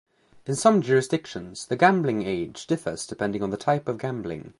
[0.47, 4.49] In some jurisdictions, the gambling age differs depending on the type of gambling.